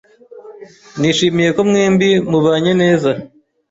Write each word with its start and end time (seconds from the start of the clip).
Nishimiye 0.99 1.49
ko 1.55 1.61
mwembi 1.69 2.09
mubanye 2.31 2.71
neza. 2.81 3.09